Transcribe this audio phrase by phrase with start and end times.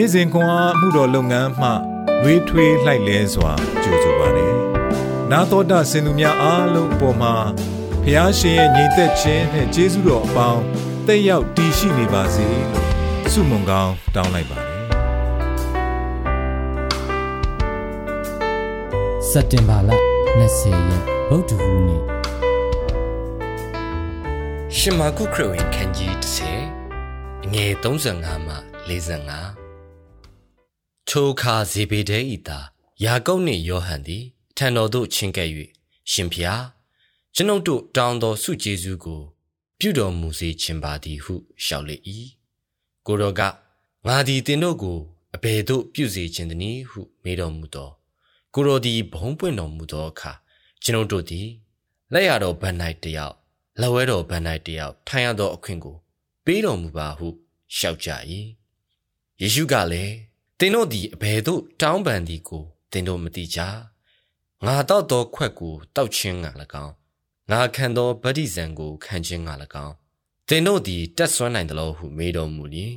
[0.00, 1.68] နေ့စဉ်ခွန်အားမှုတော်လုပ်ငန်းမှ
[2.22, 4.56] လွေးထွေးလှိုက်လဲစွာကြိုဆိုပါရယ်
[5.30, 7.34] နာတော်တာစင်သူများအားလုံးအပေါ်မှာ
[8.04, 10.62] ဖျားရှင်ရဲ့ညီသက်ခြင်းနဲ့ကျေးဇူးတော်အပေါင်း
[11.06, 12.86] တက်ရောက်တည်ရှိနေပါစေလို့
[13.32, 14.76] ဆုမွန်ကောင်းတောင်းလိုက်ပါတယ်
[19.30, 19.90] စက်တင်ဘာလ
[20.38, 22.02] 20ရက်ဗုဒ္ဓဟူးနေ့
[24.76, 26.12] ရှင်မာကုခရဝင်ခန်းကြီး
[26.86, 28.54] 30ငွေ35မှ
[28.88, 29.67] 45
[31.10, 32.66] ထိုအခါဇေဘေဒဲဤသား
[33.04, 34.24] ယာကုပ်နှင့်ယောဟန်သည်
[34.56, 35.48] ထံတော်သို့ချဉ်ကပ်၍
[36.10, 36.62] ရှင်ဖျား
[37.34, 39.20] ကျွန်ုပ်တို့တောင်းသောစုကျေးဇူးကို
[39.78, 41.96] ပြုတော်မူစေခြင်းပါသည်ဟုလျှောက်လေ၏
[43.06, 43.40] ကိုတော်က
[44.06, 44.98] ငါသည်တင်တို့ကို
[45.34, 47.90] အဘယ်သို့ပြုစေခြင်းသနည်းဟုမေးတော်မူသော
[48.54, 50.32] ကိုတော်သည်ဘုံပွင့်တော်မူသောအခါ
[50.82, 51.46] ကျွန်ုပ်တို့သည်
[52.12, 53.34] လက်ရတော်ဗန်၌တယောက်
[53.80, 55.96] လက်ဝဲတော်ဗန်၌တယောက်ထိုင်ရသောအခွင့်ကို
[56.44, 57.28] ပေးတော်မူပါဟု
[57.74, 58.08] လျှောက်ကြ၏
[59.40, 60.27] ယေရှုကလည်း
[60.60, 63.58] သင်တို့သည်အဘယ်သို့တောင်းပန်သည်ကိုသင်တို့မသိကြ
[64.66, 66.46] ငါတော့သောခွက်ကိုတောက်ချင်းက၎
[66.84, 66.94] င်း
[67.50, 69.50] ငါခံသောဗတ္တိဇံကိုခံခြင်းက၎
[69.84, 69.94] င်း
[70.48, 72.94] သင်တို့သည်တက်ဆွမ်းနိုင်သလိုဟုမေးတော်မူလျင်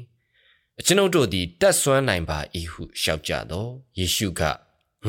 [0.79, 2.39] အကျွန်ုပ်တို့သည်တက်ဆွမ်းနိုင်ပါ၏
[2.71, 3.67] ဟုလျှောက်ကြသော
[3.97, 4.41] ယေရှုက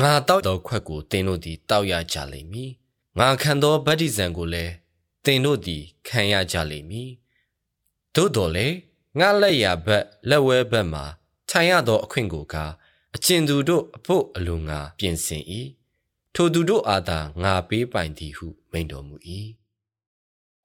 [0.01, 2.71] ငါတောက်သောခွက်ကိုသင်တို့သည်တောက်ရကြလိမ့်မည်
[3.19, 4.73] ငါခံသောဗတ္တိဇံကိုလည်း
[5.25, 7.11] သင်တို့သည်ခံရကြလိမ့်မည်
[8.15, 8.77] သို့တော်လည်း
[9.19, 11.05] ငါလက်ရဘက်လက်ဝဲဘက်မှာ
[11.55, 12.55] ခြံရသောအခွင့်ကိုက
[13.15, 15.45] အကျဉ်သူတို့အဖို့အလိုငါပြင်ဆင်၏
[16.35, 19.17] ထိုသူတို့အားသာငါပေးပိုင်သည်ဟုမိန့်တော်မူ၏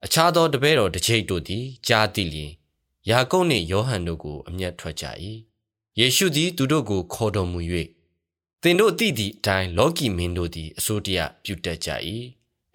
[0.04, 2.52] အခြားသောတပည့်တော်တစ်ချိတ်တို့သည်ကြားသိလျင်
[3.10, 5.04] ယာကုပ်နှင့်ယောဟန်တို့ကိုအမျက်ထွက်ကြ၏
[5.98, 7.60] ယေရှုသည်သူတို့ကိုခေါ်တော်မူ၍
[8.62, 11.90] သင်တို့သိသည့်အတိုင်းလောကီမင်းတို့သည်အစိုးတရားပြုတတ်ကြ၏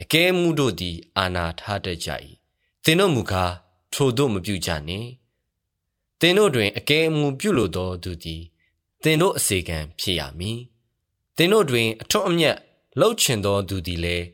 [0.01, 2.09] အကဲမှုတို့သည်အာနာထားတတ်ကြ၏
[2.83, 3.53] သင်တို့မူကား
[3.93, 5.07] ထိုတို့မပြုကြနှင့်
[6.25, 8.43] သင်တို့တွင်အကဲအမူပြုလိုသောသူသည်
[9.03, 10.59] သင်တို့အစေခံဖြစ်ရမည်
[11.37, 12.57] သင်တို့တွင်အထွတ်အမြတ်
[12.99, 14.25] လှုပ်ချင်သောသူသည်လည်း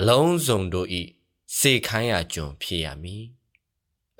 [0.00, 0.88] အလုံးစုံတို့၏
[1.58, 3.24] စေခိုင်းရကြုံဖြစ်ရမည်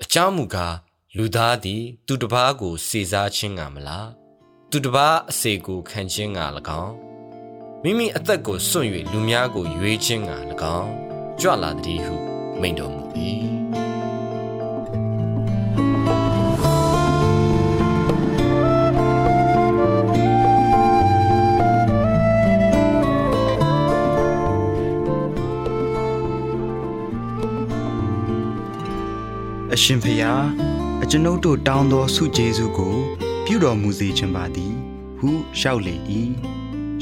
[0.03, 0.75] အကြောင်းမူကား
[1.17, 4.09] လူသားသည် သူတစ်ပါးကို စေစားခြင်းကမလား
[4.69, 6.39] သူတစ်ပါးအစေကိုခံခြင်းက၎
[6.83, 6.95] င်း
[7.83, 10.31] မိမိအသက်ကိုစွန့်၍လူများကိုရွေးခြင်းက၎
[10.77, 10.91] င်း
[11.39, 12.15] ကြွလာသည်ဟု
[12.59, 13.03] မိန့်တော်မူ၏
[29.89, 30.43] ရှင်ဖျား
[31.03, 32.95] အကျွန်ုပ်တို့တောင်းသောဆုကျေးဇူးကို
[33.45, 34.73] ပြုတော်မူစေခြင်းပါသည်
[35.17, 35.95] ဟုလျှောက်လေ၏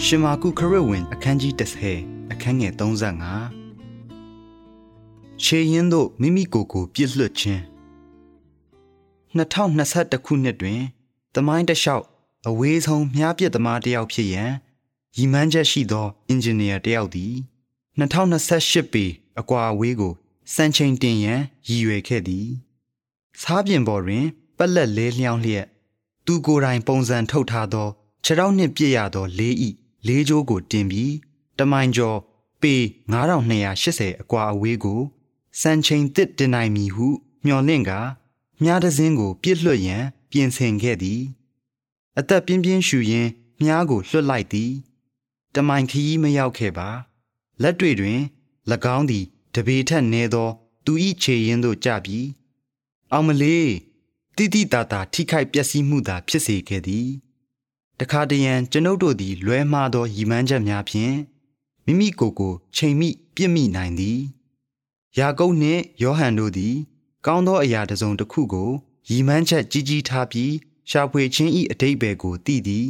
[0.04, 1.54] ရှင်မာကုခရစ်ဝင် အခန်းကြီး
[1.94, 7.62] 30အခန်းငယ်35ခြေရင်တို့မိမိကိုယ်ကိုပြစ်လွတ်ခြင်း
[9.38, 10.82] 2021ခုနှစ်တွင်
[11.36, 12.06] သမိုင်းတလျှောက်
[12.48, 14.52] အဝေးဆုံးမြားပြစ်သမားတယောက်ဖြစ်ရန်
[15.18, 17.34] ရည်မှန်းချက်ရှိသောအင်ဂျင်နီယာတယောက်သည်
[18.00, 19.06] 2028ပေ
[19.40, 20.14] အကွာအဝေးကို
[20.54, 22.48] စံချိန်တင်ရန်ရည်ရွယ်ခဲ့သည်
[23.42, 24.26] စားပြင်ပေါ်တွင်
[24.58, 25.66] ပက်လက်လဲလျောင်းလျက်
[26.26, 27.88] သူကိုယ်တိုင်ပုံစံထုတ်ထားသော
[28.24, 29.70] ခြေထောက်နှင့်ပြည့်ရသောလေးဤ
[30.08, 31.14] လေးကြိုးကိုတင်ပြီး
[31.58, 32.18] တမိုင်ကျော်
[32.62, 32.74] ပေ
[33.54, 35.02] 9280အကွာအဝေးကို
[35.62, 37.08] စံချိန်တစ်တင်နိုင်မည်ဟု
[37.46, 38.00] မျှော်လင့်ကာ
[38.62, 41.22] မြားတစင်းကို ပြစ်လွတ်ရန် ပြင်ဆင်ခဲ့သည်
[42.20, 43.30] အသက်ပြင်းပြင်းရှူရင်း
[43.62, 44.72] မြားကိုလွှတ်လိုက်သည်
[45.56, 46.90] တမိုင်ခရီးမရောက်ခဲ့ပါ
[47.62, 48.20] လက်တွေ့တွင်၎
[48.96, 49.26] င်းသည်
[49.56, 50.50] တပေထက်နည်းသော
[50.86, 50.94] သူ၏
[51.24, 52.26] ခြေရင်းသို့ကျပြီး
[53.14, 53.72] အောင်မလေး
[54.36, 57.08] တိတိတာတာထိခိုက်ပျက်စီးမှုသာဖြစ်စေခဲ့သည်
[58.00, 61.16] တခါတရံကျွန်ုပ်တို့သည် လွဲမှားသောရည်မှန်းချက်များဖြင့်
[61.86, 64.20] မိမိကိုယ်ကိုချိန်မိပြစ်မိနိုင်သည်
[65.18, 66.76] ယာကုပ်နှင့်ယောဟန်တို့သည်
[67.26, 68.70] ကောင်းသောအရာတစ်စုံတစ်ခုကို
[69.10, 70.54] ရည်မှန်းချက်ကြီးကြီးထားပြီး
[70.90, 72.88] ရှာဖွေခြင်း၏အတိတ်ဘယ်ကိုသိသည်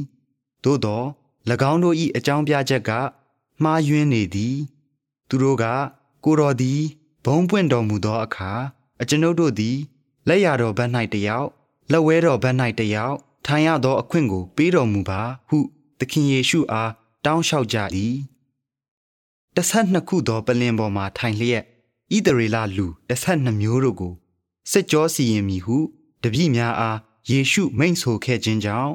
[0.63, 1.03] သို့သော၎
[1.71, 2.91] င်းတို့၏အကြောင်းပြချက်က
[3.63, 4.55] မှားယွင်းနေသည်
[5.29, 5.65] သူတို့က
[6.25, 6.81] ကိုတော်သည်
[7.25, 8.51] ဘုံပွင့်တော်မူသောအခါ
[9.01, 9.77] အကျွန်ုပ်တို့သည်
[10.27, 11.47] လက်ရတော်ဘက်၌တယောက်
[11.91, 15.57] လက်ဝဲတော်ဘက်၌တယောက်ထိုင်ရသောအခွင့်ကိုပေးတော်မူပါဟု
[15.99, 16.91] သခင်ယေရှုအား
[17.25, 18.15] တောင်းလျှောက်ကြသည်
[19.55, 21.63] တဆတ်နှစ်ခုသောပလင်ပေါ်မှာထိုင်လျက်
[22.15, 24.13] ဣသရေလလူတဆတ်နှစ်မျိုးတို့ကို
[24.71, 25.77] စစ်ကြောစီရင်မည်ဟု
[26.23, 26.97] တပည့်များအား
[27.29, 28.91] ယေရှုမိန့်ဆိုခဲ့ခြင်းကြောင့်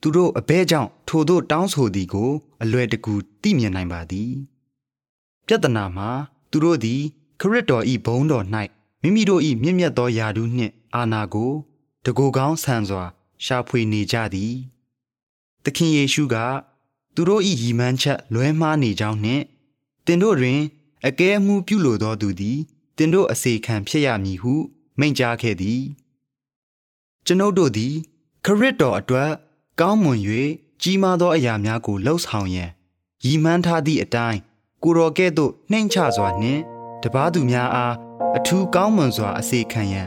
[0.00, 2.30] သူတို့အဘဲကြောင့်ထိုတို့တောင်းဆိုသည်ကို
[2.62, 4.32] အလွယ်တကူသိမြင်နိုင်ပါသည်
[5.46, 6.10] ပြဿနာမှာ
[6.50, 7.02] သူတို့သည်
[7.40, 8.44] ခရစ်တော်၏ဘုန်းတော်၌
[9.02, 11.52] မိမိတို့၏မြင့်မြတ်သောယာဒုနှင့်အာနာကို
[12.04, 13.04] တကိုယ်ကောင်းဆန်စွာ
[13.44, 14.54] ရှာဖွေနေကြသည်
[15.64, 16.36] သခင်ယေရှုက
[17.14, 19.44] သူတို့၏ရည်မှန်းချက်လွဲမှားနေကြောင်းနှင့်
[20.06, 20.60] တင်တို့တွင်
[21.06, 22.58] အကဲအမှုပြုလိုသောသူသည်
[22.96, 24.54] တင်တို့အစေခံဖြစ်ရမည်ဟု
[24.98, 25.82] မိန့်ကြားခဲ့သည်
[27.26, 27.94] ကျွန်ုပ်တို့သည်
[28.44, 29.30] ခရစ်တော်အတွက်
[29.80, 30.20] ကောင်းမွန်၍
[30.82, 32.70] ကြီးမားသောအရာများကိုလှုပ်ဆောင်ရန်
[33.24, 34.40] ရည်မှန်းထားသည့်အတိုင်း
[34.82, 36.60] ကိုတော်ကဲ့သို့နှိမ်ချစွာနှင့်
[37.02, 40.06] တပားသူများအား အထူးကောင်းမွန်စွာအစေခံရန်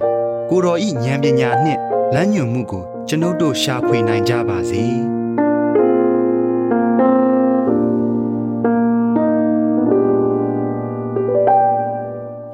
[0.50, 1.80] ကိုတော်ဤဉာဏ်ပညာနှင့်
[2.14, 4.84] လမ်းညွှန်မှုကိုကျွန်ုပ်တို့ရှာဖွေနိုင်ကြပါစေ။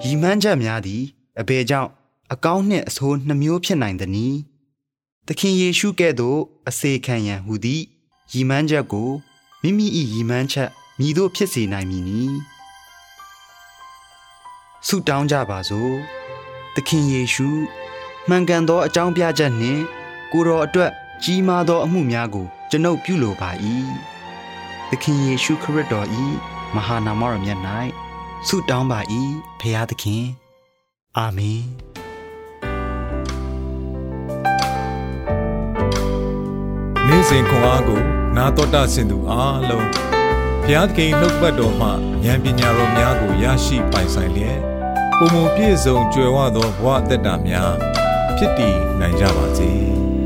[0.04, 1.04] ရီမန်းချက်များသည်
[1.40, 1.90] အဘယ်ကြောင့်
[2.34, 4.40] အကောင်းနှင့်အဆိုးနှမျိုးဖြစ်နိုင်သနည်း
[5.28, 7.84] သခင်ယေရှုကဲ့သို့အစေခံရန်ဟူသည့်
[8.34, 9.10] ရီမန်းချက်ကို
[9.62, 10.70] မိမိ၏ရီမန်းချက်
[11.00, 12.22] မြည်တို့ဖြစ်စေနိုင်မည်နီ
[14.88, 15.94] ဆုတောင်းကြပါစို့
[16.76, 17.50] သခင်ယေရှု
[18.28, 19.84] မှန်ကန်သောအကြောင်းပြချက်နှင့်
[20.32, 20.92] ကိုတော်အတွက်
[21.24, 23.50] ကြီးမားသောအမှုများကို ကျွန်ုပ်ပြုလိုပါ၏
[24.90, 26.08] သခင်ယေရှုခရစ်တော်၏
[26.76, 27.60] မဟာနာမတော်မြတ်၌
[28.48, 29.00] ဆုတောင်းပါ၏
[29.60, 30.26] ဖခင်သခင်
[31.18, 31.64] အာမင်
[37.08, 38.02] နေ့စဉ်ခွန်အားကို
[38.36, 39.88] နာတော်တာဆင်သူအားလုံး
[40.64, 41.88] ဘုရားသခင်နှုတ်ပတ်တော်မှ
[42.24, 44.77] ဉာဏ်ပညာတော်များကိုရရှိပိုင်ဆိုင်လျက်
[45.20, 47.72] ပုံပုံပြည့်စုံကြွယ်ဝသောဘဝအသက်တာများ
[48.38, 49.72] ဖြစ်တည်နိုင်ကြပါစေ။